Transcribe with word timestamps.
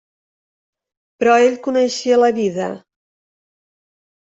Però 1.19 1.35
ell 1.49 1.59
coneixia 1.69 2.19
la 2.23 2.33
vida. 2.41 2.73